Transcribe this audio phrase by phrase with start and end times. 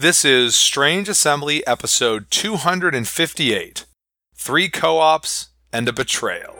[0.00, 3.84] This is Strange Assembly episode 258
[4.34, 6.56] Three Co ops and a Betrayal.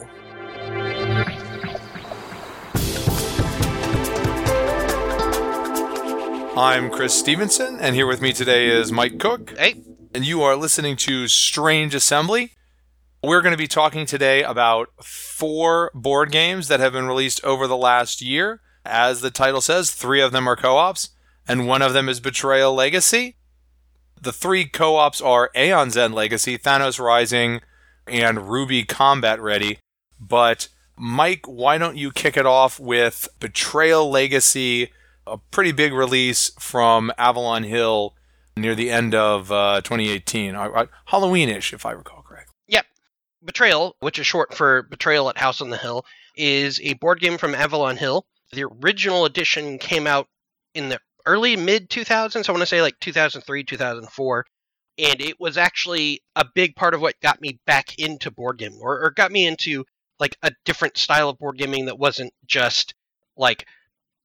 [6.55, 9.57] I'm Chris Stevenson, and here with me today is Mike Cook.
[9.57, 9.81] Hey.
[10.15, 12.53] And you are listening to Strange Assembly.
[13.23, 17.67] We're going to be talking today about four board games that have been released over
[17.67, 18.61] the last year.
[18.85, 21.09] As the title says, three of them are co ops,
[21.51, 23.35] and one of them is Betrayal Legacy.
[24.21, 27.61] The three co ops are Aeon's End Legacy, Thanos Rising,
[28.07, 29.79] and RWBY Combat Ready.
[30.21, 34.93] But, Mike, why don't you kick it off with Betrayal Legacy,
[35.27, 38.15] a pretty big release from Avalon Hill
[38.57, 42.55] near the end of uh, 2018, uh, Halloween ish, if I recall correctly.
[42.69, 42.87] Yep.
[43.43, 46.05] Betrayal, which is short for Betrayal at House on the Hill,
[46.37, 48.25] is a board game from Avalon Hill.
[48.53, 50.29] The original edition came out
[50.75, 54.47] in the early mid 2000s, I want to say like 2003, 2004.
[54.99, 58.81] And it was actually a big part of what got me back into board gaming
[58.83, 59.85] or, or got me into
[60.19, 62.95] like a different style of board gaming that wasn't just
[63.37, 63.67] like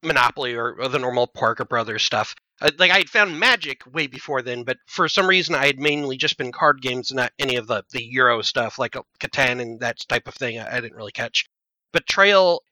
[0.03, 2.35] Monopoly or, or the normal Parker Brothers stuff.
[2.59, 5.79] Uh, like I had found Magic way before then, but for some reason I had
[5.79, 9.79] mainly just been card games, not any of the the Euro stuff like Catan and
[9.81, 10.59] that type of thing.
[10.59, 11.45] I, I didn't really catch.
[11.93, 12.63] Betrayal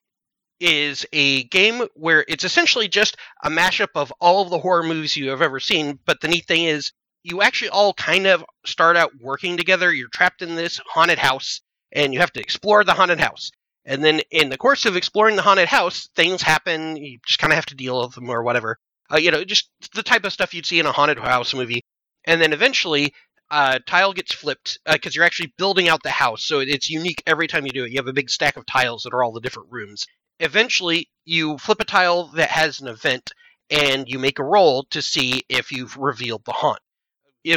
[0.63, 5.17] is a game where it's essentially just a mashup of all of the horror movies
[5.17, 5.99] you have ever seen.
[6.05, 9.93] But the neat thing is, you actually all kind of start out working together.
[9.93, 11.59] You're trapped in this haunted house,
[11.91, 13.51] and you have to explore the haunted house.
[13.85, 16.95] And then in the course of exploring the haunted house, things happen.
[16.95, 18.77] You just kind of have to deal with them or whatever.
[19.11, 21.81] Uh, you know, just the type of stuff you'd see in a haunted house movie.
[22.23, 23.13] And then eventually,
[23.51, 26.45] uh, tile gets flipped because uh, you're actually building out the house.
[26.45, 27.91] So it's unique every time you do it.
[27.91, 30.05] You have a big stack of tiles that are all the different rooms.
[30.39, 33.31] Eventually, you flip a tile that has an event
[33.69, 36.79] and you make a roll to see if you've revealed the haunt,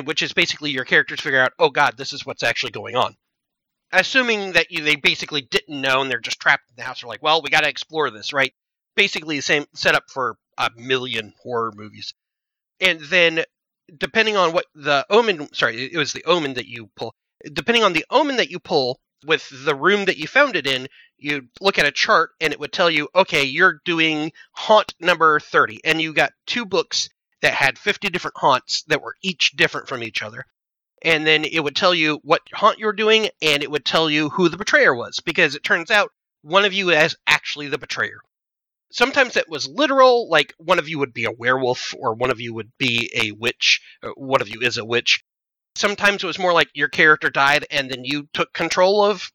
[0.04, 3.16] which is basically your characters figure out, oh god, this is what's actually going on.
[3.92, 7.08] Assuming that you, they basically didn't know and they're just trapped in the house, they're
[7.08, 8.52] like, well, we got to explore this, right?
[8.94, 12.14] Basically, the same setup for a million horror movies.
[12.80, 13.44] And then,
[13.96, 17.14] depending on what the omen, sorry, it was the omen that you pull.
[17.52, 20.88] Depending on the omen that you pull with the room that you found it in,
[21.18, 25.40] you look at a chart and it would tell you, okay, you're doing haunt number
[25.40, 25.80] 30.
[25.84, 27.08] And you got two books
[27.42, 30.44] that had 50 different haunts that were each different from each other.
[31.02, 34.10] And then it would tell you what haunt you were doing and it would tell
[34.10, 36.10] you who the betrayer was because it turns out
[36.42, 38.20] one of you is actually the betrayer.
[38.90, 42.40] Sometimes it was literal, like one of you would be a werewolf or one of
[42.40, 45.22] you would be a witch, uh, one of you is a witch.
[45.74, 49.30] Sometimes it was more like your character died and then you took control of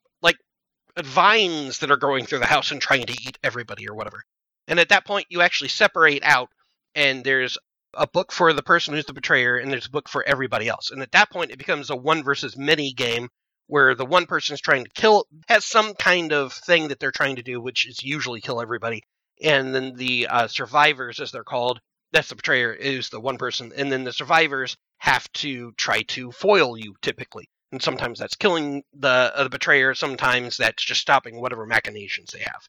[0.97, 4.23] vines that are growing through the house and trying to eat everybody or whatever.
[4.67, 6.49] And at that point, you actually separate out,
[6.95, 7.57] and there's
[7.93, 10.91] a book for the person who's the betrayer, and there's a book for everybody else.
[10.91, 13.29] And at that point, it becomes a one versus many game
[13.67, 17.11] where the one person is trying to kill has some kind of thing that they're
[17.11, 19.03] trying to do, which is usually kill everybody
[19.41, 21.79] and then the uh, survivors, as they're called,
[22.11, 26.31] that's the betrayer, is the one person, and then the survivors have to try to
[26.31, 27.49] foil you typically.
[27.71, 32.39] And sometimes that's killing the, uh, the betrayer, sometimes that's just stopping whatever machinations they
[32.39, 32.67] have.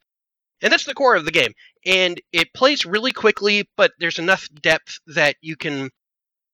[0.60, 1.52] And that's the core of the game.
[1.84, 5.90] And it plays really quickly, but there's enough depth that you can,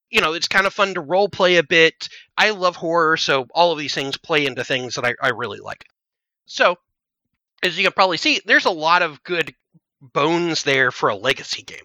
[0.09, 2.09] you know, it's kind of fun to role play a bit.
[2.37, 5.61] I love horror, so all of these things play into things that I, I really
[5.61, 5.85] like.
[6.47, 6.77] So,
[7.63, 9.55] as you can probably see, there's a lot of good
[10.01, 11.85] bones there for a legacy game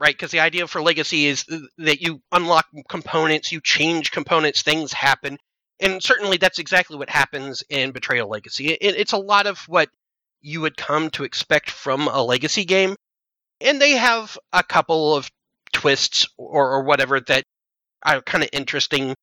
[0.00, 0.14] right?
[0.14, 1.44] Because the idea for Legacy is
[1.78, 5.38] that you unlock components, you change components, things happen.
[5.80, 8.68] And certainly that's exactly what happens in Betrayal Legacy.
[8.68, 9.88] It, it's a lot of what
[10.42, 12.96] you would come to expect from a Legacy game.
[13.60, 15.30] And they have a couple of
[15.72, 17.44] twists or, or whatever that
[18.04, 19.14] are kind of interesting.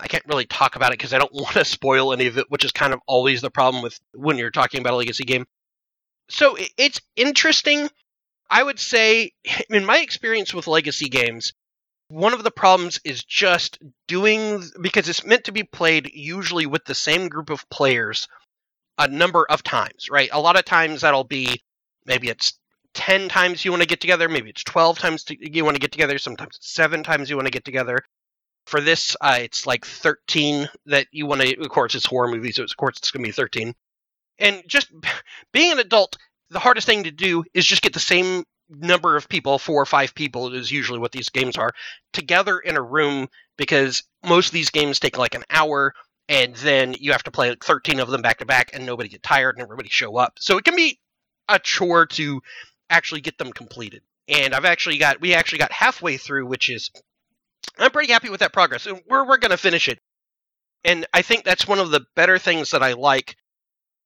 [0.00, 2.50] I can't really talk about it because I don't want to spoil any of it,
[2.50, 5.46] which is kind of always the problem with when you're talking about a Legacy game
[6.28, 7.88] so it's interesting.
[8.48, 9.32] I would say,
[9.70, 11.52] in my experience with legacy games,
[12.08, 16.84] one of the problems is just doing because it's meant to be played usually with
[16.84, 18.28] the same group of players
[18.98, 20.30] a number of times, right?
[20.32, 21.62] A lot of times that'll be
[22.06, 22.58] maybe it's
[22.94, 25.92] 10 times you want to get together, maybe it's 12 times you want to get
[25.92, 28.00] together, sometimes it's 7 times you want to get together.
[28.66, 32.56] For this, uh, it's like 13 that you want to, of course, it's horror movies,
[32.56, 33.74] so of course it's going to be 13
[34.38, 34.92] and just
[35.52, 36.16] being an adult,
[36.50, 39.86] the hardest thing to do is just get the same number of people, four or
[39.86, 41.72] five people is usually what these games are,
[42.12, 45.94] together in a room because most of these games take like an hour
[46.28, 49.08] and then you have to play like 13 of them back to back and nobody
[49.08, 50.38] get tired and everybody show up.
[50.38, 50.98] So it can be
[51.48, 52.42] a chore to
[52.90, 54.02] actually get them completed.
[54.28, 56.90] And I've actually got we actually got halfway through, which is
[57.78, 58.86] I'm pretty happy with that progress.
[59.08, 60.00] We're we're going to finish it,
[60.84, 63.36] and I think that's one of the better things that I like,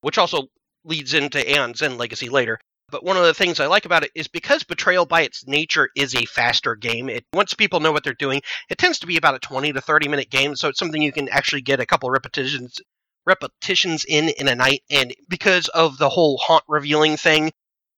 [0.03, 0.49] which also
[0.85, 2.61] leads into Aeon's End Legacy later.
[2.91, 5.91] But one of the things I like about it is because Betrayal by its nature
[5.97, 9.17] is a faster game, it once people know what they're doing, it tends to be
[9.17, 11.87] about a 20 to 30 minute game, so it's something you can actually get a
[11.87, 12.81] couple repetitions
[13.27, 17.53] repetitions in in a night and because of the whole haunt revealing thing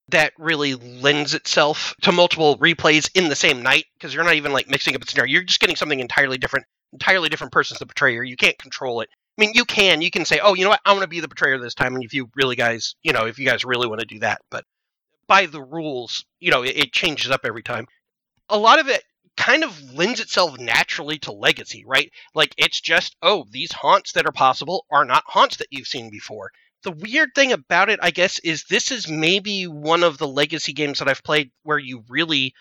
[0.09, 4.53] that really lends itself to multiple replays in the same night because you're not even
[4.53, 7.87] like mixing up a scenario you're just getting something entirely different entirely different person's the
[7.87, 9.09] betrayer you can't control it.
[9.39, 11.21] I mean you can you can say oh you know what i want to be
[11.21, 13.87] the betrayer this time and if you really guys you know if you guys really
[13.87, 14.65] want to do that but
[15.27, 17.87] by the rules you know it, it changes up every time
[18.49, 19.03] a lot of it
[19.37, 22.11] kind of lends itself naturally to legacy, right?
[22.35, 26.11] Like it's just, oh, these haunts that are possible are not haunts that you've seen
[26.11, 26.51] before.
[26.83, 30.73] The weird thing about it, I guess, is this is maybe one of the legacy
[30.73, 32.55] games that I've played where you really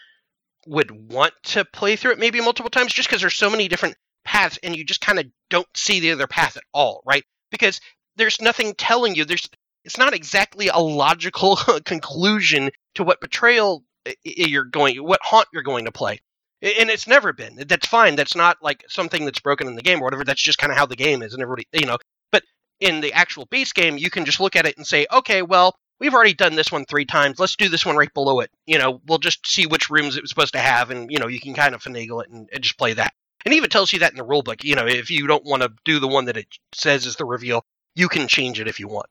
[0.68, 3.98] would want to play through it maybe multiple times just because there's so many different
[4.24, 7.24] paths and you just kind of don't see the other path at all, right?
[7.50, 7.81] Because
[8.16, 9.50] there's nothing telling you there's
[9.83, 11.56] it's not exactly a logical
[11.86, 16.19] conclusion to what betrayal eh, eh, you're going what haunt you're going to play
[16.62, 17.63] and it's never been.
[17.68, 18.16] That's fine.
[18.16, 20.24] That's not like something that's broken in the game or whatever.
[20.24, 21.98] That's just kind of how the game is, and everybody, you know.
[22.31, 22.44] But
[22.80, 25.75] in the actual base game, you can just look at it and say, okay, well,
[26.00, 27.39] we've already done this one three times.
[27.39, 28.51] Let's do this one right below it.
[28.68, 31.28] You know, we'll just see which rooms it was supposed to have, and you know,
[31.28, 33.13] you can kind of finagle it and, and just play that.
[33.44, 34.63] And even tells you that in the rulebook.
[34.63, 37.25] You know, if you don't want to do the one that it says is the
[37.25, 39.07] reveal, you can change it if you want.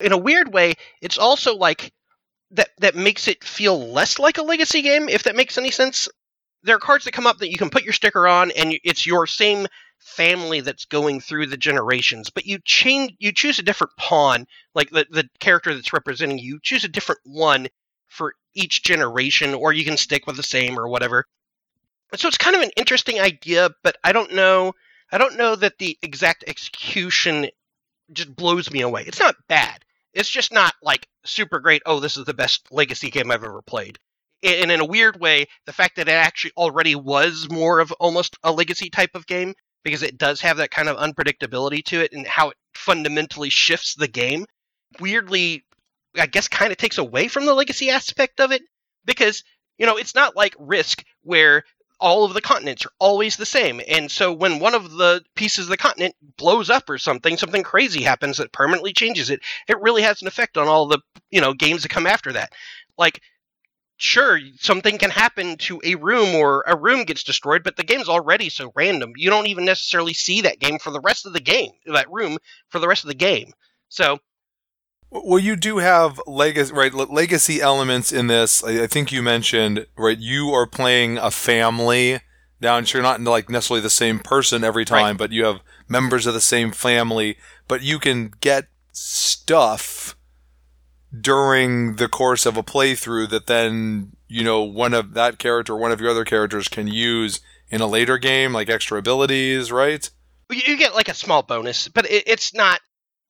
[0.00, 1.92] In a weird way, it's also like
[2.50, 6.08] that that makes it feel less like a legacy game, if that makes any sense
[6.64, 9.06] there are cards that come up that you can put your sticker on, and it's
[9.06, 9.66] your same
[9.98, 14.90] family that's going through the generations, but you change, you choose a different pawn, like
[14.90, 16.58] the the character that's representing you.
[16.62, 17.68] Choose a different one
[18.08, 21.26] for each generation, or you can stick with the same or whatever.
[22.16, 24.72] So it's kind of an interesting idea, but I don't know.
[25.12, 27.48] I don't know that the exact execution
[28.12, 29.04] just blows me away.
[29.06, 29.84] It's not bad.
[30.12, 31.82] It's just not like super great.
[31.86, 33.98] Oh, this is the best legacy game I've ever played
[34.44, 38.36] and in a weird way, the fact that it actually already was more of almost
[38.42, 42.12] a legacy type of game because it does have that kind of unpredictability to it
[42.12, 44.44] and how it fundamentally shifts the game,
[45.00, 45.64] weirdly,
[46.18, 48.62] I guess, kind of takes away from the legacy aspect of it
[49.04, 49.44] because
[49.78, 51.64] you know it's not like Risk where
[52.00, 53.80] all of the continents are always the same.
[53.88, 57.62] And so when one of the pieces of the continent blows up or something, something
[57.62, 61.00] crazy happens that permanently changes it, it really has an effect on all the,
[61.30, 62.52] you know, games that come after that.
[62.98, 63.20] Like
[63.96, 68.08] sure something can happen to a room or a room gets destroyed but the game's
[68.08, 71.40] already so random you don't even necessarily see that game for the rest of the
[71.40, 72.36] game that room
[72.70, 73.52] for the rest of the game
[73.88, 74.18] so
[75.10, 78.62] well you do have legacy right legacy elements in this.
[78.64, 82.20] I think you mentioned right you are playing a family
[82.60, 85.16] now and you're not like necessarily the same person every time right.
[85.16, 87.36] but you have members of the same family.
[87.68, 90.16] But you can get stuff
[91.18, 95.92] during the course of a playthrough that then you know one of that character one
[95.92, 100.10] of your other characters can use in a later game like extra abilities right?
[100.50, 102.80] You get like a small bonus but it, it's not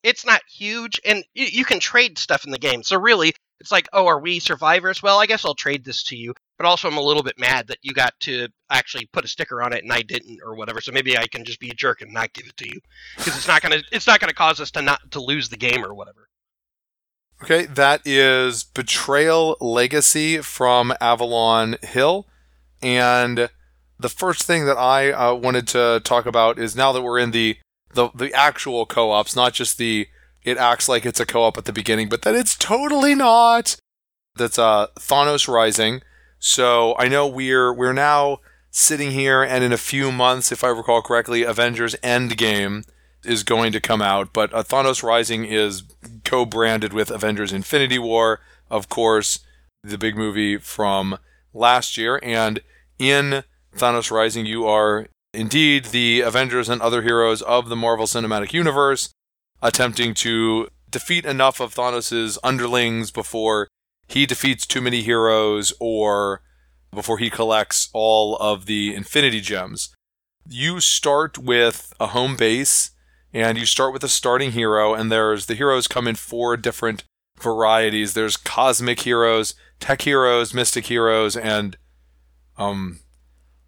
[0.05, 3.71] it's not huge and you, you can trade stuff in the game so really it's
[3.71, 6.87] like oh are we survivors well i guess i'll trade this to you but also
[6.87, 9.83] i'm a little bit mad that you got to actually put a sticker on it
[9.83, 12.31] and i didn't or whatever so maybe i can just be a jerk and not
[12.33, 12.79] give it to you
[13.17, 15.83] because it's not gonna it's not gonna cause us to not to lose the game
[15.83, 16.27] or whatever
[17.43, 22.27] Okay, that is Betrayal Legacy from Avalon Hill.
[22.81, 23.49] And
[23.99, 27.31] the first thing that I uh, wanted to talk about is now that we're in
[27.31, 27.57] the,
[27.95, 30.07] the, the actual co ops, not just the
[30.43, 33.77] it acts like it's a co op at the beginning, but that it's totally not.
[34.35, 36.01] That's uh, Thanos Rising.
[36.37, 40.67] So I know we're we're now sitting here, and in a few months, if I
[40.67, 42.85] recall correctly, Avengers Endgame
[43.23, 45.83] is going to come out, but uh, Thanos Rising is
[46.23, 49.39] co-branded with Avengers Infinity War, of course,
[49.83, 51.17] the big movie from
[51.53, 52.19] last year.
[52.21, 52.59] And
[52.99, 53.43] in
[53.75, 59.11] Thanos Rising, you are indeed the Avengers and other heroes of the Marvel Cinematic Universe
[59.61, 63.67] attempting to defeat enough of Thanos' underlings before
[64.07, 66.41] he defeats too many heroes or
[66.93, 69.93] before he collects all of the Infinity Gems.
[70.47, 72.91] You start with a home base
[73.33, 77.03] and you start with a starting hero, and there's the heroes come in four different
[77.37, 78.13] varieties.
[78.13, 81.75] There's cosmic heroes, tech heroes, mystic heroes, and
[82.57, 83.01] um,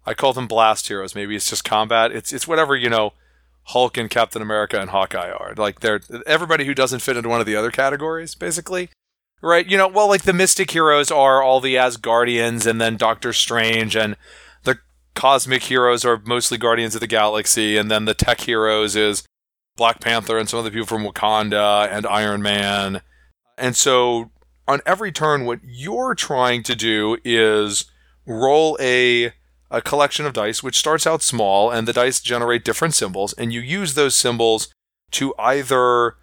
[0.08, 1.14] I call them blast heroes.
[1.14, 2.12] Maybe it's just combat.
[2.12, 3.12] It's it's whatever you know.
[3.64, 7.40] Hulk and Captain America and Hawkeye are like they're everybody who doesn't fit into one
[7.40, 8.88] of the other categories, basically.
[9.42, 9.66] Right?
[9.68, 13.94] You know, well, like the mystic heroes are all the Asgardians, and then Doctor Strange,
[13.94, 14.16] and
[14.64, 14.78] the
[15.14, 19.24] cosmic heroes are mostly Guardians of the Galaxy, and then the tech heroes is
[19.76, 23.02] Black Panther and some of the people from Wakanda and Iron Man.
[23.58, 24.30] And so
[24.66, 27.84] on every turn, what you're trying to do is
[28.26, 29.34] roll a
[29.70, 33.52] a collection of dice, which starts out small, and the dice generate different symbols, and
[33.52, 34.68] you use those symbols
[35.10, 36.16] to either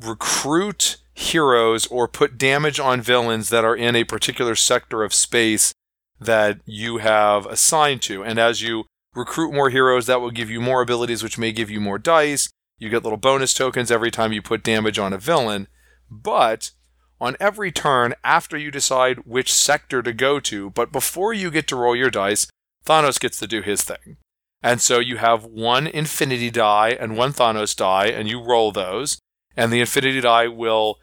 [0.00, 5.72] recruit heroes or put damage on villains that are in a particular sector of space
[6.20, 8.22] that you have assigned to.
[8.22, 11.70] And as you recruit more heroes, that will give you more abilities, which may give
[11.70, 12.50] you more dice.
[12.78, 15.68] You get little bonus tokens every time you put damage on a villain.
[16.10, 16.72] But
[17.18, 21.66] on every turn, after you decide which sector to go to, but before you get
[21.68, 22.46] to roll your dice,
[22.86, 24.16] Thanos gets to do his thing.
[24.62, 29.18] And so you have one infinity die and one Thanos die, and you roll those.
[29.56, 30.98] And the infinity die will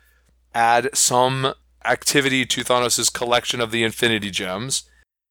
[0.53, 1.53] add some
[1.85, 4.83] activity to Thanos' collection of the infinity gems.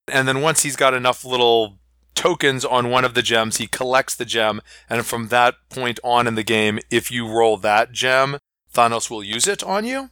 [0.09, 1.78] And then once he's got enough little
[2.14, 4.61] tokens on one of the gems, he collects the gem.
[4.88, 8.38] And from that point on in the game, if you roll that gem,
[8.73, 10.11] Thanos will use it on you.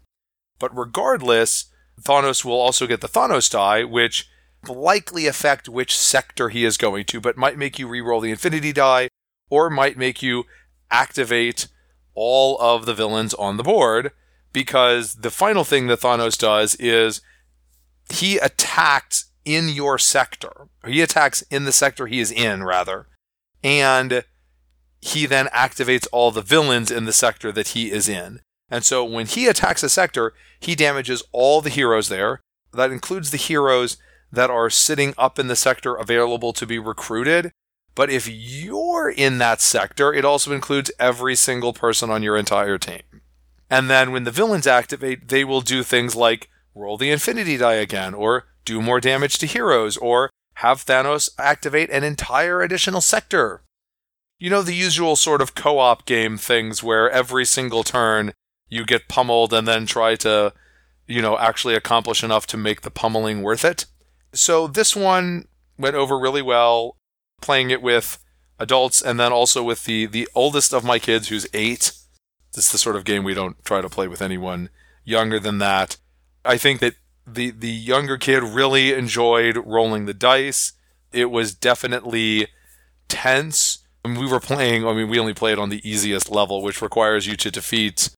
[0.58, 1.66] But regardless,
[2.00, 4.28] Thanos will also get the Thanos die, which
[4.68, 8.72] likely affect which sector he is going to, but might make you re-roll the Infinity
[8.72, 9.08] die,
[9.48, 10.44] or might make you
[10.90, 11.68] activate
[12.14, 14.12] all of the villains on the board,
[14.52, 17.20] because the final thing that Thanos does is
[18.10, 20.68] he attacked in your sector.
[20.86, 23.06] He attacks in the sector he is in, rather.
[23.62, 24.24] And
[25.00, 28.40] he then activates all the villains in the sector that he is in.
[28.68, 32.40] And so when he attacks a sector, he damages all the heroes there.
[32.72, 33.96] That includes the heroes
[34.32, 37.52] that are sitting up in the sector available to be recruited.
[37.94, 42.78] But if you're in that sector, it also includes every single person on your entire
[42.78, 43.02] team.
[43.68, 47.74] And then when the villains activate, they will do things like roll the infinity die
[47.74, 53.62] again, or do more damage to heroes, or have Thanos activate an entire additional sector.
[54.38, 58.32] You know, the usual sort of co op game things where every single turn
[58.68, 60.52] you get pummeled and then try to,
[61.06, 63.86] you know, actually accomplish enough to make the pummeling worth it.
[64.32, 65.46] So this one
[65.78, 66.96] went over really well,
[67.40, 68.18] playing it with
[68.58, 71.92] adults and then also with the the oldest of my kids who's 8.
[72.56, 74.70] It's the sort of game we don't try to play with anyone
[75.04, 75.96] younger than that.
[76.44, 76.94] I think that
[77.26, 80.72] the the younger kid really enjoyed rolling the dice.
[81.12, 82.48] It was definitely
[83.08, 83.78] tense.
[84.04, 87.26] And we were playing, I mean, we only played on the easiest level, which requires
[87.26, 88.08] you to defeat,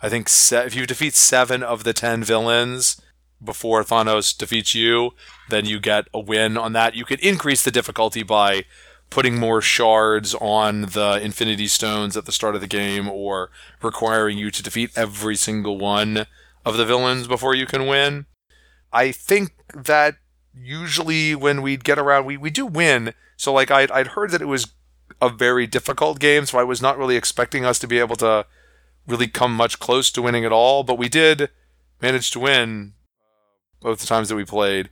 [0.00, 3.00] I think, se- if you defeat seven of the ten villains,
[3.42, 5.12] before Thanos defeats you,
[5.48, 6.94] then you get a win on that.
[6.94, 8.64] You could increase the difficulty by
[9.10, 13.50] putting more shards on the Infinity Stones at the start of the game, or
[13.82, 16.26] requiring you to defeat every single one
[16.64, 18.26] of the villains before you can win.
[18.92, 20.16] I think that
[20.54, 23.12] usually when we'd get around, we, we do win.
[23.36, 24.72] So, like, I'd, I'd heard that it was
[25.20, 28.46] a very difficult game, so I was not really expecting us to be able to
[29.06, 31.50] really come much close to winning at all, but we did
[32.00, 32.94] manage to win
[33.82, 34.90] both the times that we played.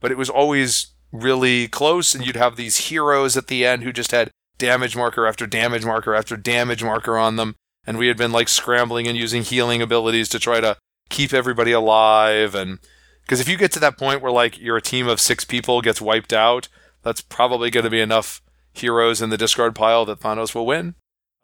[0.00, 3.92] But it was always really close, and you'd have these heroes at the end who
[3.92, 7.54] just had damage marker after damage marker after damage marker on them.
[7.86, 10.76] And we had been like scrambling and using healing abilities to try to
[11.08, 12.54] keep everybody alive.
[12.54, 12.78] And
[13.22, 15.80] because if you get to that point where like you're a team of six people
[15.80, 16.68] gets wiped out,
[17.02, 20.96] that's probably going to be enough heroes in the discard pile that Thanos will win.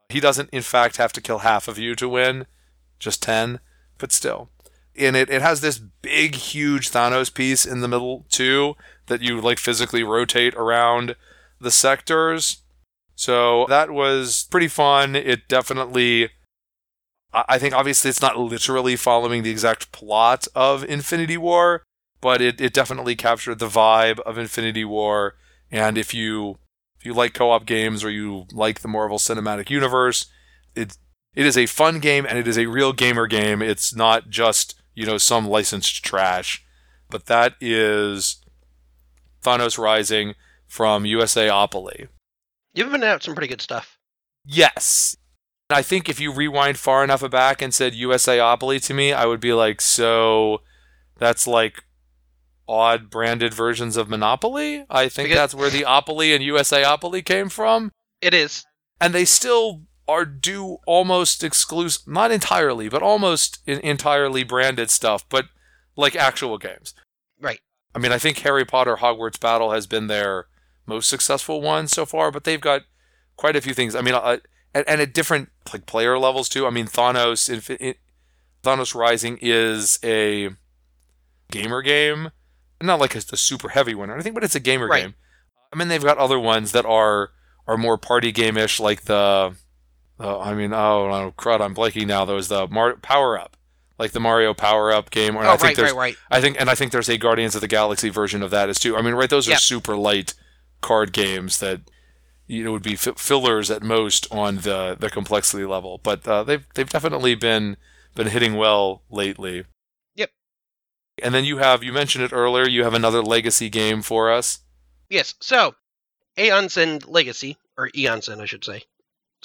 [0.08, 2.46] He doesn't, in fact, have to kill half of you to win,
[2.98, 3.60] just 10,
[3.98, 4.50] but still
[4.96, 8.74] and it, it has this big, huge Thanos piece in the middle too
[9.06, 11.16] that you like physically rotate around
[11.60, 12.62] the sectors.
[13.14, 15.14] So that was pretty fun.
[15.14, 16.30] It definitely,
[17.32, 21.82] I think, obviously, it's not literally following the exact plot of Infinity War,
[22.20, 25.34] but it, it definitely captured the vibe of Infinity War.
[25.70, 26.58] And if you
[26.98, 30.26] if you like co-op games or you like the Marvel Cinematic Universe,
[30.74, 30.96] it
[31.34, 33.62] it is a fun game and it is a real gamer game.
[33.62, 36.64] It's not just you know, some licensed trash.
[37.10, 38.42] But that is
[39.42, 40.34] Thanos Rising
[40.66, 42.08] from USAopoly.
[42.74, 43.98] You've been out some pretty good stuff.
[44.44, 45.16] Yes.
[45.70, 49.40] I think if you rewind far enough back and said USAopoly to me, I would
[49.40, 50.62] be like, so
[51.18, 51.84] that's like
[52.68, 54.84] odd branded versions of Monopoly?
[54.88, 57.90] I think because that's where the Opoly and USAopoly came from.
[58.20, 58.64] It is.
[59.00, 65.46] And they still are do almost exclusive, not entirely, but almost entirely branded stuff, but
[65.96, 66.94] like actual games.
[67.40, 67.60] Right.
[67.94, 70.46] I mean, I think Harry Potter Hogwarts Battle has been their
[70.86, 72.82] most successful one so far, but they've got
[73.36, 73.94] quite a few things.
[73.94, 74.38] I mean, uh,
[74.74, 76.66] and, and at different like player levels too.
[76.66, 77.96] I mean, Thanos, Infi-
[78.62, 80.50] Thanos Rising is a
[81.50, 82.30] gamer game,
[82.80, 85.02] not like a, a super heavy one or anything, but it's a gamer right.
[85.02, 85.14] game.
[85.72, 87.30] I mean, they've got other ones that are
[87.66, 89.54] are more party game-ish, like the.
[90.22, 91.60] Uh, I mean, oh, oh crud!
[91.60, 92.24] I'm blanking now.
[92.24, 93.56] There was the Mar- Power Up,
[93.98, 95.36] like the Mario Power Up game.
[95.36, 96.16] And oh, I think right, right, right.
[96.30, 98.78] I think, and I think there's a Guardians of the Galaxy version of that as
[98.78, 98.96] too.
[98.96, 99.28] I mean, right?
[99.28, 100.34] Those are super light
[100.80, 101.80] card games that
[102.46, 106.44] you know would be f- fillers at most on the the complexity level, but uh,
[106.44, 107.76] they've they've definitely been
[108.14, 109.64] been hitting well lately.
[110.14, 110.30] Yep.
[111.22, 112.68] And then you have you mentioned it earlier.
[112.68, 114.60] You have another legacy game for us.
[115.08, 115.34] Yes.
[115.40, 115.74] So,
[116.38, 118.84] Aeon's End Legacy, or Aeon's End, I should say.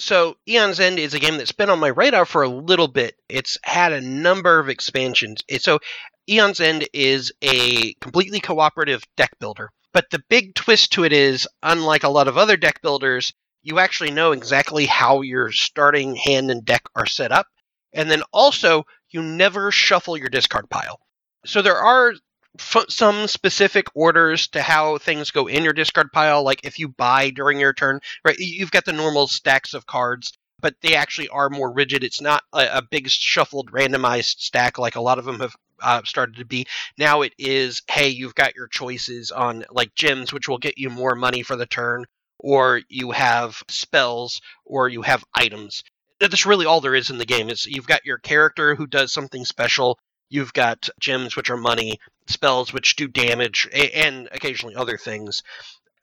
[0.00, 3.16] So, Aeon's End is a game that's been on my radar for a little bit.
[3.28, 5.42] It's had a number of expansions.
[5.58, 5.80] So,
[6.28, 9.70] Aeon's End is a completely cooperative deck builder.
[9.92, 13.78] But the big twist to it is, unlike a lot of other deck builders, you
[13.78, 17.46] actually know exactly how your starting hand and deck are set up.
[17.92, 21.00] And then also, you never shuffle your discard pile.
[21.46, 22.12] So there are
[22.58, 26.42] f- some specific orders to how things go in your discard pile.
[26.42, 28.38] Like if you buy during your turn, right?
[28.38, 32.04] You've got the normal stacks of cards, but they actually are more rigid.
[32.04, 36.02] It's not a, a big shuffled, randomized stack like a lot of them have uh,
[36.04, 36.66] started to be.
[36.98, 40.90] Now it is, hey, you've got your choices on like gems, which will get you
[40.90, 42.04] more money for the turn,
[42.38, 45.82] or you have spells, or you have items.
[46.20, 47.48] That's really all there is in the game.
[47.48, 49.98] Is you've got your character who does something special.
[50.28, 55.42] You've got gems, which are money, spells, which do damage, and occasionally other things.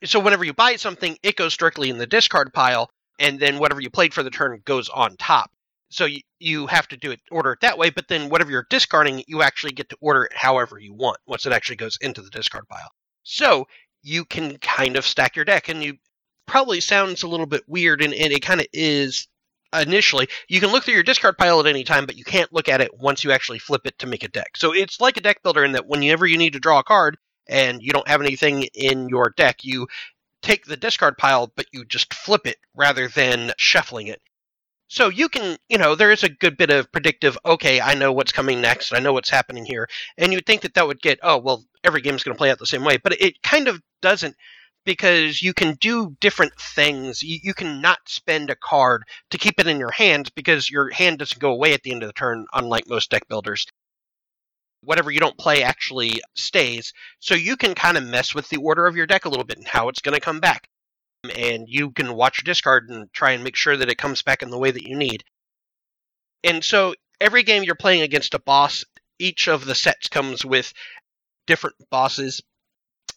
[0.04, 3.80] So whenever you buy something, it goes directly in the discard pile, and then whatever
[3.80, 5.50] you played for the turn goes on top.
[5.88, 6.08] So
[6.40, 9.42] you, have to do it order it that way, but then whatever you're discarding, you
[9.42, 12.68] actually get to order it however you want once it actually goes into the discard
[12.68, 12.90] pile.
[13.22, 13.68] So
[14.02, 15.96] you can kind of stack your deck, and you
[16.46, 19.28] probably sounds a little bit weird, and, and it kind of is
[19.82, 20.28] initially.
[20.48, 22.80] You can look through your discard pile at any time, but you can't look at
[22.80, 24.56] it once you actually flip it to make a deck.
[24.56, 27.16] So it's like a deck builder in that whenever you need to draw a card
[27.48, 29.86] and you don't have anything in your deck, you
[30.42, 34.20] take the discard pile, but you just flip it rather than shuffling it.
[34.88, 38.12] So you can, you know, there is a good bit of predictive, okay, I know
[38.12, 39.88] what's coming next, I know what's happening here.
[40.16, 42.58] And you'd think that that would get, oh, well, every game's going to play out
[42.58, 42.96] the same way.
[42.96, 44.36] But it kind of doesn't
[44.86, 47.22] because you can do different things.
[47.22, 50.90] You, you can not spend a card to keep it in your hand because your
[50.90, 53.66] hand doesn't go away at the end of the turn, unlike most deck builders.
[54.80, 56.94] Whatever you don't play actually stays.
[57.18, 59.58] So you can kind of mess with the order of your deck a little bit
[59.58, 60.68] and how it's going to come back
[61.30, 64.42] and you can watch your discard and try and make sure that it comes back
[64.42, 65.24] in the way that you need.
[66.44, 68.84] And so every game you're playing against a boss,
[69.18, 70.72] each of the sets comes with
[71.46, 72.42] different bosses.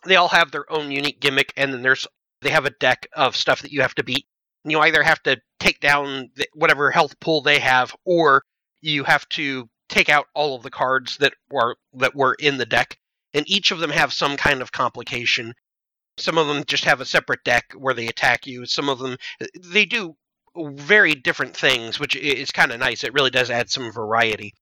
[0.05, 2.07] They all have their own unique gimmick, and then there's
[2.41, 4.25] they have a deck of stuff that you have to beat.
[4.63, 8.43] And you either have to take down whatever health pool they have, or
[8.81, 12.65] you have to take out all of the cards that were that were in the
[12.65, 12.97] deck.
[13.33, 15.53] And each of them have some kind of complication
[16.19, 18.65] some of them just have a separate deck where they attack you.
[18.65, 19.17] Some of them
[19.55, 20.15] they do
[20.55, 23.03] very different things, which is kind of nice.
[23.03, 24.53] It really does add some variety.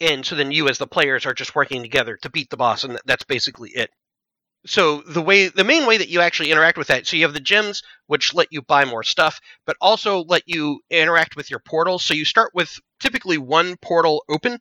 [0.00, 2.82] And so then you, as the players, are just working together to beat the boss,
[2.82, 3.90] and that's basically it.
[4.64, 7.34] So the way, the main way that you actually interact with that, so you have
[7.34, 11.58] the gems, which let you buy more stuff, but also let you interact with your
[11.58, 12.04] portals.
[12.04, 14.60] So you start with typically one portal open,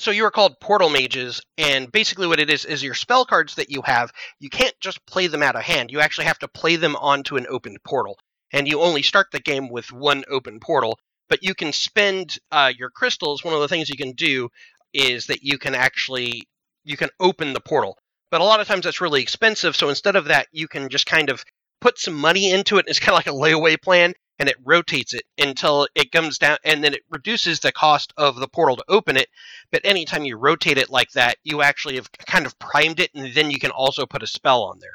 [0.00, 3.56] so you are called portal mages, and basically what it is is your spell cards
[3.56, 5.90] that you have, you can't just play them out of hand.
[5.90, 8.18] You actually have to play them onto an opened portal.
[8.52, 10.98] And you only start the game with one open portal,
[11.28, 13.44] but you can spend uh, your crystals.
[13.44, 14.48] One of the things you can do
[14.92, 16.48] is that you can actually
[16.82, 17.96] you can open the portal.
[18.30, 21.06] But a lot of times that's really expensive, so instead of that, you can just
[21.06, 21.44] kind of
[21.80, 22.86] put some money into it.
[22.88, 26.56] It's kind of like a layaway plan, and it rotates it until it comes down
[26.64, 29.28] and then it reduces the cost of the portal to open it.
[29.70, 33.34] But anytime you rotate it like that you actually have kind of primed it and
[33.34, 34.94] then you can also put a spell on there.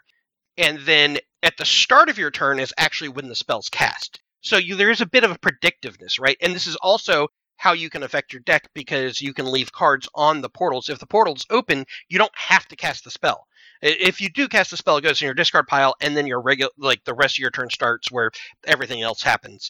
[0.58, 4.20] And then at the start of your turn is actually when the spell's cast.
[4.42, 6.38] So you, there is a bit of a predictiveness right?
[6.42, 10.08] And this is also how you can affect your deck because you can leave cards
[10.14, 13.48] on the portals if the portal's open you don't have to cast the spell
[13.82, 16.42] if you do cast the spell, it goes in your discard pile, and then your
[16.42, 18.32] regular, like the rest of your turn starts where
[18.66, 19.70] everything else happens.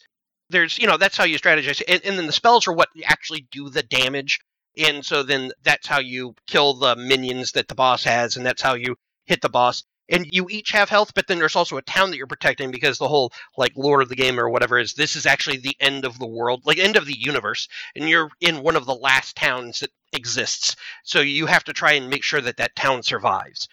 [0.49, 3.47] There's, you know, that's how you strategize, and, and then the spells are what actually
[3.51, 4.39] do the damage,
[4.77, 8.61] and so then that's how you kill the minions that the boss has, and that's
[8.61, 8.95] how you
[9.25, 9.83] hit the boss.
[10.09, 12.97] And you each have health, but then there's also a town that you're protecting because
[12.97, 16.05] the whole like lore of the game or whatever is this is actually the end
[16.05, 19.35] of the world, like end of the universe, and you're in one of the last
[19.35, 20.75] towns that exists.
[21.03, 23.67] So you have to try and make sure that that town survives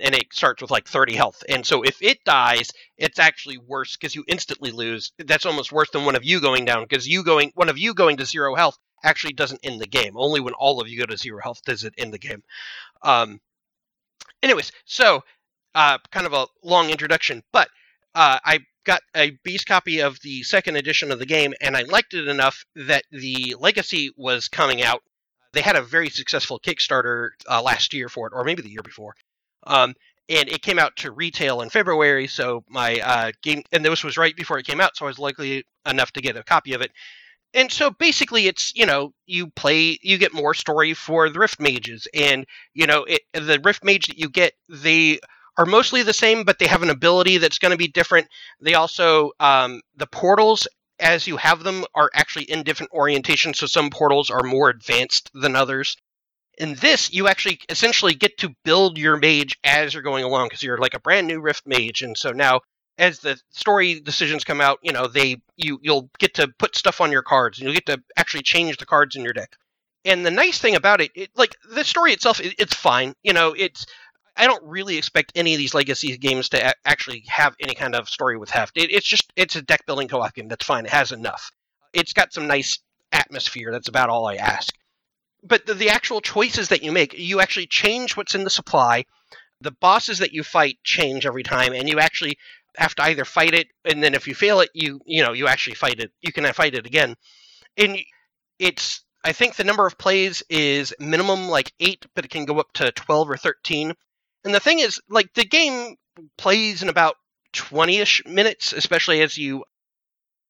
[0.00, 1.42] and it starts with like 30 health.
[1.48, 5.12] And so if it dies, it's actually worse because you instantly lose.
[5.18, 7.94] That's almost worse than one of you going down because you going one of you
[7.94, 10.14] going to zero health actually doesn't end the game.
[10.16, 12.42] Only when all of you go to zero health does it end the game.
[13.02, 13.40] Um,
[14.42, 15.22] anyways, so
[15.74, 17.68] uh, kind of a long introduction, but
[18.14, 21.82] uh, I got a beast copy of the second edition of the game, and I
[21.82, 25.02] liked it enough that the Legacy was coming out.
[25.52, 28.82] They had a very successful Kickstarter uh, last year for it, or maybe the year
[28.82, 29.14] before.
[29.66, 29.94] Um,
[30.28, 34.16] and it came out to retail in February, so my uh, game, and this was
[34.16, 36.80] right before it came out, so I was likely enough to get a copy of
[36.80, 36.92] it.
[37.52, 41.60] And so basically, it's you know you play, you get more story for the Rift
[41.60, 45.20] mages, and you know it, the Rift mage that you get, they
[45.56, 48.28] are mostly the same, but they have an ability that's going to be different.
[48.60, 50.66] They also um, the portals
[51.00, 55.30] as you have them are actually in different orientations, so some portals are more advanced
[55.34, 55.96] than others.
[56.56, 60.62] In this, you actually essentially get to build your mage as you're going along because
[60.62, 62.60] you're like a brand new Rift mage, and so now
[62.96, 67.00] as the story decisions come out, you know they you you'll get to put stuff
[67.00, 69.56] on your cards, and you'll get to actually change the cards in your deck.
[70.04, 73.14] And the nice thing about it, it like the story itself, it, it's fine.
[73.22, 73.86] You know, it's
[74.36, 77.94] I don't really expect any of these legacy games to a- actually have any kind
[77.94, 78.76] of story with heft.
[78.76, 80.48] It, it's just it's a deck building co-op game.
[80.48, 80.86] That's fine.
[80.86, 81.50] It has enough.
[81.92, 82.78] It's got some nice
[83.12, 83.70] atmosphere.
[83.70, 84.74] That's about all I ask.
[85.42, 89.04] But the, the actual choices that you make, you actually change what's in the supply.
[89.60, 92.36] The bosses that you fight change every time, and you actually
[92.76, 95.46] have to either fight it, and then if you fail it, you you know you
[95.46, 96.10] actually fight it.
[96.22, 97.14] You can fight it again,
[97.76, 97.98] and
[98.58, 102.58] it's I think the number of plays is minimum like eight, but it can go
[102.58, 103.94] up to twelve or thirteen.
[104.44, 105.96] And the thing is, like the game
[106.38, 107.16] plays in about
[107.52, 109.64] twenty-ish minutes, especially as you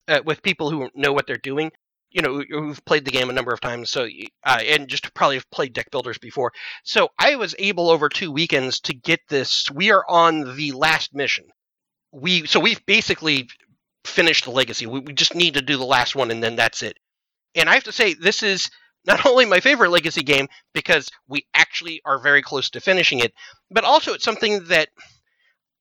[0.08, 1.70] uh, with people who know what they're doing.
[2.10, 4.06] You know, who've played the game a number of times, so
[4.44, 6.52] uh, and just probably have played deck builders before.
[6.84, 9.68] So I was able over two weekends to get this.
[9.68, 11.46] We are on the last mission.
[12.12, 13.48] We so we've basically
[14.04, 14.86] finished the legacy.
[14.86, 16.96] We, we just need to do the last one, and then that's it.
[17.56, 18.70] And I have to say, this is
[19.06, 23.32] not only my favorite legacy game because we actually are very close to finishing it,
[23.70, 24.88] but also it's something that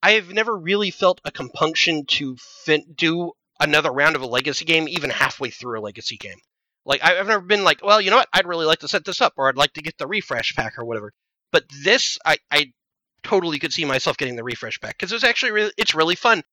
[0.01, 4.65] I have never really felt a compunction to fin- do another round of a legacy
[4.65, 6.37] game even halfway through a legacy game.
[6.85, 8.29] Like I've never been like, well, you know what?
[8.33, 10.77] I'd really like to set this up, or I'd like to get the refresh pack
[10.77, 11.13] or whatever.
[11.51, 12.73] But this, I, I
[13.23, 16.43] totally could see myself getting the refresh pack because it's actually really, it's really fun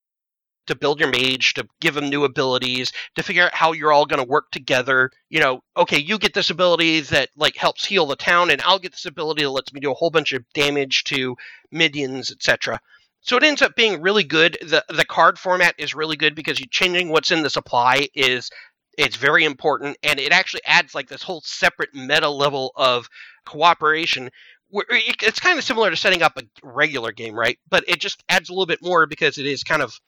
[0.67, 4.05] to build your mage, to give him new abilities, to figure out how you're all
[4.05, 5.11] going to work together.
[5.29, 8.79] You know, okay, you get this ability that like helps heal the town, and I'll
[8.79, 11.35] get this ability that lets me do a whole bunch of damage to
[11.71, 12.79] minions, etc.
[13.21, 14.57] So it ends up being really good.
[14.61, 18.49] the The card format is really good because you changing what's in the supply is
[18.97, 23.07] it's very important, and it actually adds like this whole separate meta level of
[23.45, 24.29] cooperation.
[24.73, 27.59] It's kind of similar to setting up a regular game, right?
[27.69, 29.99] But it just adds a little bit more because it is kind of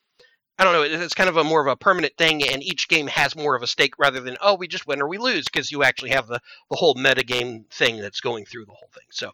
[0.58, 0.84] I don't know.
[0.84, 3.64] It's kind of a more of a permanent thing, and each game has more of
[3.64, 6.28] a stake rather than oh, we just win or we lose because you actually have
[6.28, 6.40] the
[6.70, 9.06] the whole meta game thing that's going through the whole thing.
[9.10, 9.32] So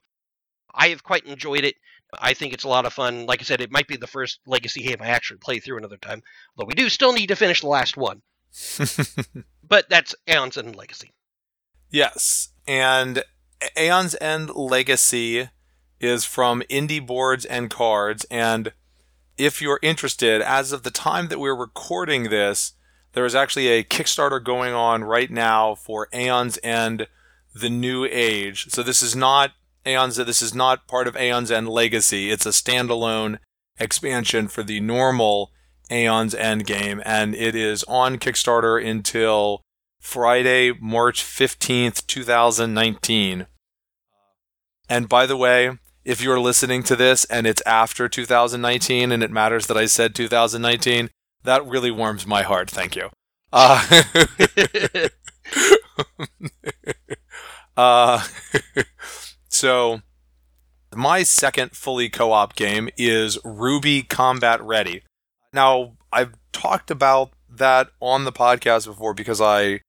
[0.74, 1.76] I have quite enjoyed it.
[2.20, 3.26] I think it's a lot of fun.
[3.26, 5.98] Like I said, it might be the first legacy game I actually play through another
[5.98, 6.24] time,
[6.58, 8.22] though we do still need to finish the last one.
[9.68, 11.12] but that's Aeon's End Legacy.
[11.92, 13.24] Yes, and
[13.78, 15.50] Aeon's End Legacy
[16.00, 18.72] is from Indie Boards and Cards, and
[19.40, 22.74] if you're interested, as of the time that we're recording this,
[23.14, 27.08] there is actually a Kickstarter going on right now for Aeon's End
[27.56, 28.70] The New Age.
[28.70, 29.52] So this is not
[29.86, 32.30] Aeon's this is not part of Aeon's End Legacy.
[32.30, 33.40] It's a standalone
[33.80, 35.52] expansion for the normal
[35.90, 39.62] Aeon's End game and it is on Kickstarter until
[40.00, 43.48] Friday, March 15th, 2019.
[44.88, 45.78] And by the way,
[46.10, 50.16] if you're listening to this and it's after 2019 and it matters that I said
[50.16, 51.12] 2019,
[51.44, 52.68] that really warms my heart.
[52.68, 53.12] Thank you.
[53.54, 54.02] Uh,
[57.78, 58.24] uh,
[59.50, 60.02] so,
[60.96, 65.04] my second fully co op game is RWBY Combat Ready.
[65.54, 69.82] Now, I've talked about that on the podcast before because I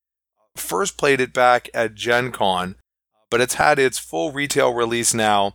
[0.55, 2.77] first played it back at Gen Con,
[3.31, 5.55] but it's had its full retail release now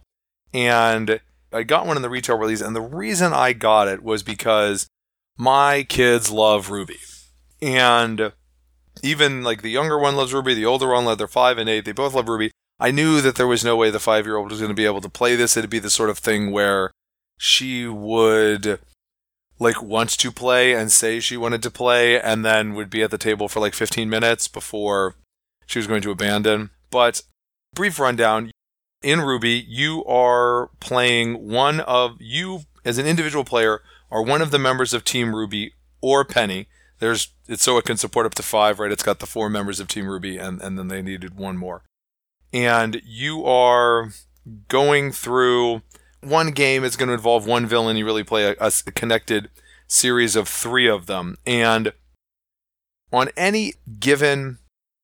[0.56, 1.20] and
[1.52, 4.88] I got one in the retail release, and the reason I got it was because
[5.38, 7.28] my kids love RWBY.
[7.62, 8.32] and
[9.04, 11.92] even like the younger one loves RWBY, the older one, they're five and eight, they
[11.92, 12.52] both love RWBY.
[12.80, 14.86] I knew that there was no way the five year old was going to be
[14.86, 15.58] able to play this.
[15.58, 16.92] It'd be the sort of thing where
[17.38, 18.80] she would
[19.60, 23.12] like want to play and say she wanted to play, and then would be at
[23.12, 25.16] the table for like 15 minutes before
[25.66, 26.70] she was going to abandon.
[26.92, 27.24] But
[27.74, 28.52] brief rundown
[29.06, 34.50] in RWBY, you are playing one of you as an individual player are one of
[34.50, 36.68] the members of Team RWBY or Penny.
[36.98, 38.92] There's it's so it can support up to five, right?
[38.92, 41.84] It's got the four members of Team RWBY, and and then they needed one more.
[42.52, 44.10] And you are
[44.70, 45.84] going through
[46.22, 47.98] one game is going to involve one villain.
[47.98, 49.50] You really play a, a connected
[49.88, 51.38] series of three of them.
[51.46, 51.94] And
[53.12, 54.58] on any given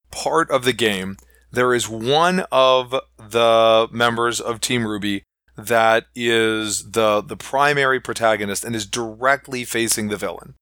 [0.10, 1.18] part of the game,
[1.52, 5.24] there is one of the members of Team RWBY
[5.58, 10.56] that is the the primary protagonist and is directly facing the villain.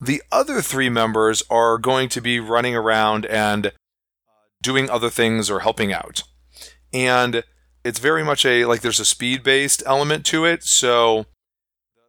[0.00, 3.70] The other three members are going to be running around and uh,
[4.62, 6.22] doing other things or helping out.
[6.92, 7.42] And
[7.84, 10.62] it's very much a like there's a speed based element to it.
[10.62, 11.26] So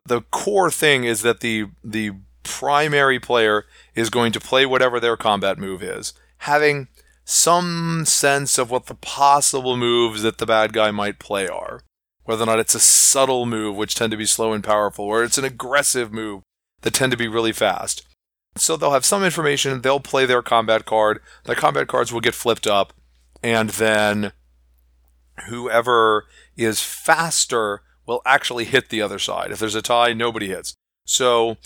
[0.06, 2.12] the core thing is that the the
[2.44, 3.65] primary player
[3.96, 6.88] is going to play whatever their combat move is, having
[7.30, 11.84] some sense of what the possible moves that the bad guy might play are.
[12.24, 15.24] Whether or not it's a subtle move, which tend to be slow and powerful, or
[15.24, 16.42] it's an aggressive move
[16.82, 18.04] that tend to be really fast.
[18.56, 22.34] So they'll have some information, they'll play their combat card, the combat cards will get
[22.34, 22.94] flipped up,
[23.44, 24.32] and then
[25.50, 26.26] whoever
[26.58, 29.52] is faster will actually hit the other side.
[29.52, 30.74] If there's a tie, nobody hits.
[31.06, 31.58] So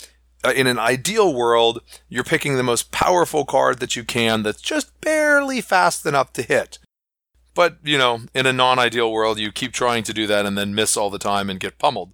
[0.44, 4.60] Uh, in an ideal world, you're picking the most powerful card that you can that's
[4.60, 6.78] just barely fast enough to hit.
[7.54, 10.58] But, you know, in a non ideal world, you keep trying to do that and
[10.58, 12.12] then miss all the time and get pummeled.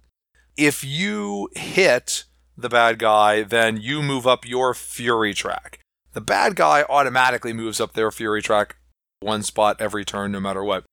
[0.55, 5.79] If you hit the bad guy, then you move up your fury track.
[6.13, 8.75] The bad guy automatically moves up their fury track
[9.21, 10.83] one spot every turn, no matter what.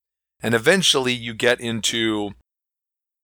[0.41, 2.31] And eventually you get into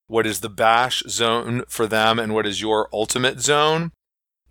[0.07, 3.91] what is the bash zone for them and what is your ultimate zone.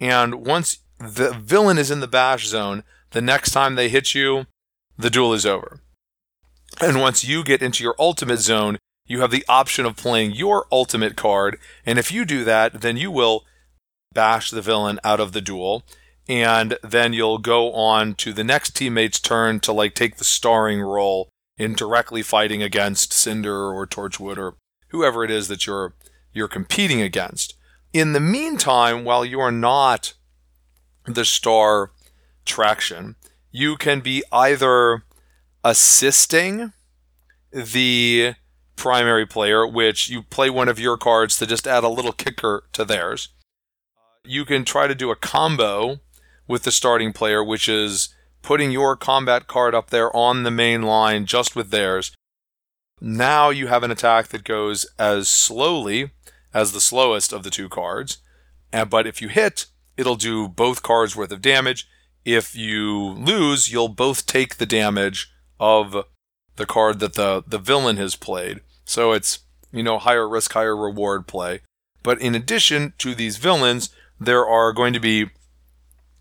[0.00, 4.46] And once the villain is in the bash zone, the next time they hit you,
[4.98, 5.80] the duel is over.
[6.80, 10.66] And once you get into your ultimate zone, you have the option of playing your
[10.72, 11.58] ultimate card.
[11.84, 13.44] And if you do that, then you will
[14.12, 15.84] bash the villain out of the duel.
[16.28, 20.80] And then you'll go on to the next teammate's turn to like take the starring
[20.80, 21.28] role
[21.58, 24.54] in directly fighting against Cinder or Torchwick or
[24.88, 25.94] whoever it is that you're
[26.32, 27.54] you're competing against.
[27.94, 30.14] In the meantime, while you are not
[31.06, 31.92] the star
[32.44, 33.14] traction,
[33.52, 35.04] you can be either
[35.62, 36.72] assisting
[37.52, 38.34] the
[38.74, 42.64] primary player, which you play one of your cards to just add a little kicker
[42.72, 43.28] to theirs.
[44.24, 46.00] You can try to do a combo
[46.48, 50.82] with the starting player, which is putting your combat card up there on the main
[50.82, 52.10] line just with theirs.
[53.00, 56.10] Now you have an attack that goes as slowly
[56.54, 58.18] as the slowest of the two cards.
[58.88, 61.86] But if you hit, it'll do both cards worth of damage.
[62.24, 66.06] If you lose, you'll both take the damage of
[66.56, 68.60] the card that the, the villain has played.
[68.84, 69.40] So it's,
[69.72, 71.60] you know, higher risk, higher reward play.
[72.02, 73.90] But in addition to these villains,
[74.20, 75.30] there are going to be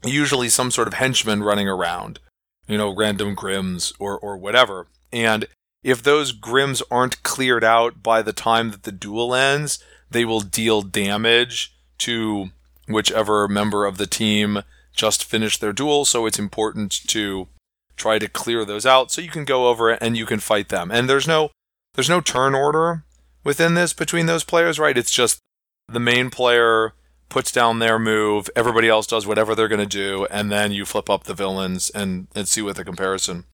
[0.03, 2.19] usually some sort of henchman running around,
[2.67, 4.87] you know, random Grims or, or whatever.
[5.11, 5.45] And
[5.83, 10.41] if those Grims aren't cleared out by the time that the duel ends, they will
[10.41, 12.49] deal damage to
[12.87, 14.61] whichever member of the team
[14.93, 16.05] just finished their duel.
[16.05, 17.47] So it's important to
[17.95, 20.91] try to clear those out so you can go over and you can fight them.
[20.91, 21.51] And there's no
[21.95, 23.03] there's no turn order
[23.43, 24.97] within this between those players, right?
[24.97, 25.39] It's just
[25.87, 26.93] the main player
[27.29, 30.85] puts down their move, everybody else does whatever they're going to do, and then you
[30.85, 33.45] flip up the villains and, and see what the comparison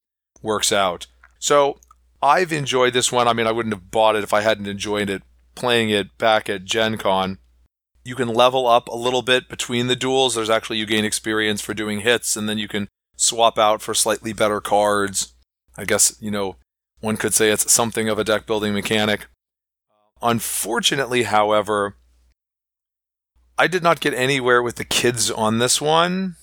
[0.41, 1.07] works out.
[1.39, 1.79] So
[2.21, 3.27] I've enjoyed this one.
[3.27, 5.23] I mean, I wouldn't have bought it if I hadn't enjoyed it
[5.59, 7.37] playing it back at Gen Con.
[8.03, 10.33] You can level up a little bit between the duels.
[10.33, 13.93] There's actually, you gain experience for doing hits, and then you can swap out for
[13.93, 15.33] slightly better cards.
[15.77, 16.55] I guess, you know,
[17.01, 19.27] one could say it's something of a deck building mechanic.
[20.21, 21.95] Unfortunately, however,
[23.57, 26.35] I did not get anywhere with the kids on this one.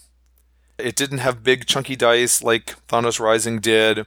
[0.78, 4.06] It didn't have big chunky dice like Thanos Rising did,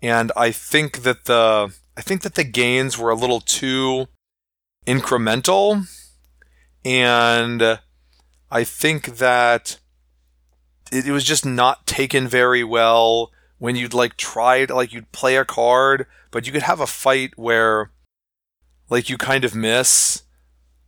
[0.00, 4.06] and I think that the I think that the gains were a little too
[4.88, 5.86] incremental.
[6.84, 7.78] And
[8.50, 9.78] I think that
[10.90, 15.12] it, it was just not taken very well when you'd like try to like you'd
[15.12, 17.90] play a card, but you could have a fight where
[18.88, 20.22] like you kind of miss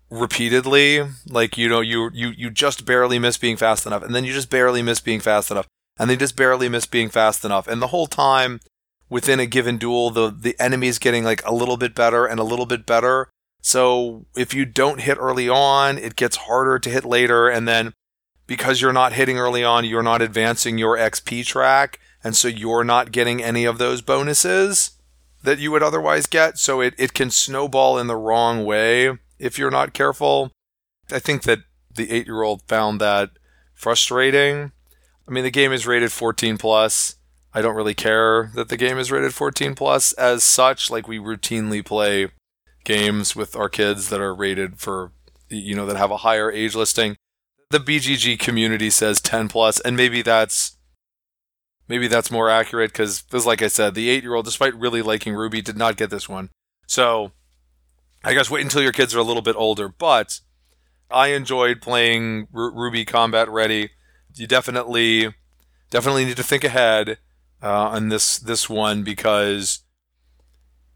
[0.08, 1.02] repeatedly.
[1.28, 4.32] Like, you know, you you you just barely miss being fast enough, and then you
[4.32, 5.66] just barely miss being fast enough,
[5.98, 7.68] and then just barely miss being fast enough.
[7.68, 8.60] And the whole time
[9.10, 12.40] within a given duel, the the enemy is getting like a little bit better and
[12.40, 13.28] a little bit better.
[13.60, 17.48] So if you don't hit early on, it gets harder to hit later.
[17.48, 17.92] And then
[18.46, 22.00] because you're not hitting early on, you're not advancing your XP track.
[22.24, 24.92] And so you're not getting any of those bonuses
[25.42, 26.58] that you would otherwise get.
[26.58, 30.50] So it, it can snowball in the wrong way if you're not careful.
[31.10, 31.60] I think that
[31.94, 33.30] the eight year old found that
[33.74, 34.72] frustrating.
[35.26, 37.16] I mean, the game is rated 14 plus.
[37.52, 40.90] I don't really care that the game is rated 14 plus as such.
[40.90, 42.28] Like we routinely play
[42.84, 45.12] games with our kids that are rated for,
[45.48, 47.16] you know, that have a higher age listing.
[47.70, 50.76] The BGG community says 10 plus, and maybe that's
[51.88, 55.34] maybe that's more accurate because, like I said, the eight year old, despite really liking
[55.34, 56.50] RWBY, did not get this one.
[56.86, 57.32] So
[58.24, 59.88] I guess wait until your kids are a little bit older.
[59.88, 60.40] But
[61.10, 63.90] I enjoyed playing R- RWBY Combat Ready.
[64.34, 65.34] You definitely
[65.90, 67.18] definitely need to think ahead
[67.62, 69.80] uh, on this this one because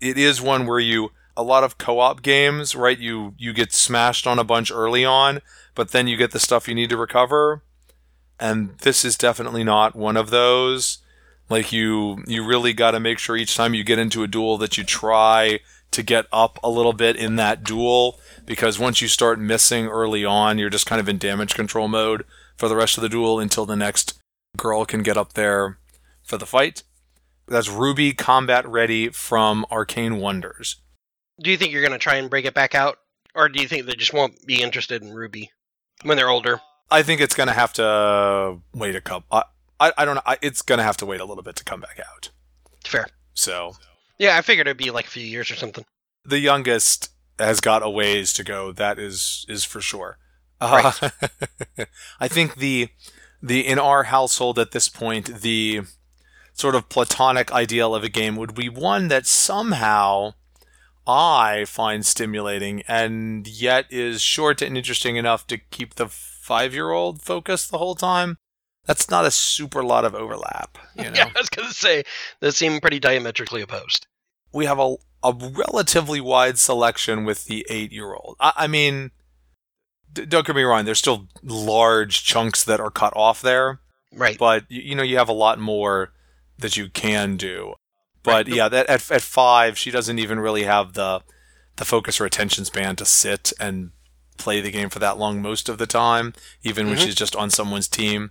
[0.01, 2.99] it is one where you a lot of co-op games, right?
[2.99, 5.40] You you get smashed on a bunch early on,
[5.75, 7.62] but then you get the stuff you need to recover.
[8.38, 10.99] And this is definitely not one of those.
[11.51, 14.59] Like you you really got to make sure each time you get into a duel
[14.59, 19.09] that you try to get up a little bit in that duel because once you
[19.09, 22.25] start missing early on, you're just kind of in damage control mode
[22.57, 24.18] for the rest of the duel until the next
[24.57, 25.79] girl can get up there
[26.23, 26.83] for the fight.
[27.47, 30.77] That's RWBY Combat Ready from Arcane Wonders.
[31.40, 32.99] Do you think you're going to try and break it back out?
[33.35, 35.49] Or do you think they just won't be interested in RWBY
[36.03, 36.61] when they're older?
[36.90, 39.27] I think it's going to have to wait a couple.
[39.31, 39.42] I,
[39.81, 40.23] I, I don't know.
[40.25, 42.31] I, it's going to have to wait a little bit to come back out.
[42.85, 43.07] Fair.
[43.35, 43.73] So
[44.18, 45.85] Yeah, I figured it'd be like a few years or something.
[46.25, 48.70] the youngest has got a ways to go.
[48.70, 50.18] That is is for sure.
[50.61, 50.92] Uh,
[52.20, 52.90] I think the
[53.42, 55.81] the in our household at this point the
[56.53, 60.35] sort of platonic ideal of a game would be one that somehow
[61.07, 66.90] I find stimulating and yet is short and interesting enough to keep the five year
[66.90, 68.37] old focused the whole time.
[68.87, 70.79] That's not a super lot of overlap.
[70.97, 71.11] You know?
[71.14, 72.05] Yeah, I was going to say,
[72.40, 74.07] they seem pretty diametrically opposed.
[74.53, 78.37] we have a, a relatively wide selection with the eight year old.
[78.40, 79.11] I, I mean,
[80.12, 83.81] d- don't get me wrong, there's still large chunks that are cut off there,
[84.12, 84.38] Right.
[84.38, 86.12] but you, you know, you have a lot more
[86.59, 87.75] that you can do.
[88.25, 91.23] But yeah, that at, at five, she doesn't even really have the
[91.77, 93.91] the focus or attention span to sit and
[94.39, 96.33] play the game for that long most of the time,
[96.63, 97.05] even when Mhm.
[97.05, 98.31] she's just on someone's team.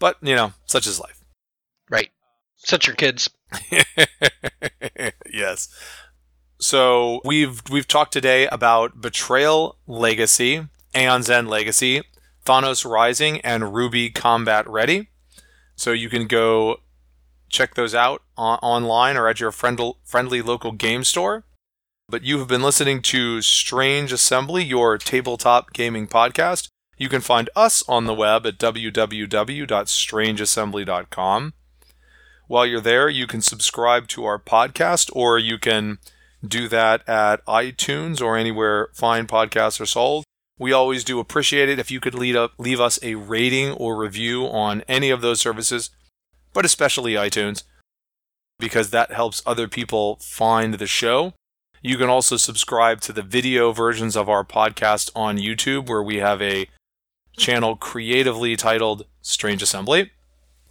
[0.00, 1.20] But you know, such is life.
[1.90, 2.10] Right.
[2.56, 3.30] Such your kids.
[5.32, 5.68] yes.
[6.58, 12.02] So we've we've talked today about Betrayal Legacy, Aeon's End Legacy,
[12.46, 15.08] Thanos Rising, and RWBY Combat Ready.
[15.74, 16.78] So you can go
[17.52, 21.44] check those out on- online or at your friendly friendly local game store.
[22.08, 26.68] But you have been listening to Strange Assembly, your tabletop gaming podcast.
[26.98, 31.52] You can find us on the web at www.strangeassembly.com.
[32.48, 35.98] While you're there, you can subscribe to our podcast, or you can
[36.46, 40.24] do that at iTunes or anywhere fine podcasts are sold.
[40.58, 43.96] We always do appreciate it if you could lead up, leave us a rating or
[43.96, 45.90] review on any of those services,
[46.52, 47.64] but especially iTunes,
[48.58, 51.34] because that helps other people find the show.
[51.82, 56.16] You can also subscribe to the video versions of our podcast on YouTube, where we
[56.16, 56.68] have a
[57.36, 60.12] channel creatively titled Strange Assembly.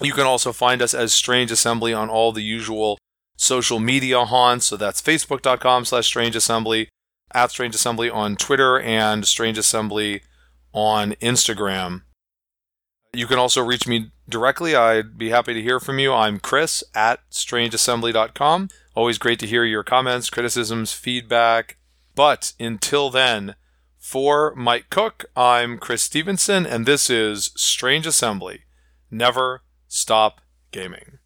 [0.01, 2.97] You can also find us as Strange Assembly on all the usual
[3.37, 4.67] social media haunts.
[4.67, 6.89] So that's facebook.com slash strange assembly,
[7.33, 10.21] at strange assembly on Twitter, and strange assembly
[10.73, 12.03] on Instagram.
[13.13, 14.73] You can also reach me directly.
[14.73, 16.13] I'd be happy to hear from you.
[16.13, 18.69] I'm Chris at strangeassembly.com.
[18.95, 21.77] Always great to hear your comments, criticisms, feedback.
[22.15, 23.55] But until then,
[23.99, 28.61] for Mike Cook, I'm Chris Stevenson, and this is Strange Assembly.
[29.09, 30.39] Never stop
[30.71, 31.19] gaming.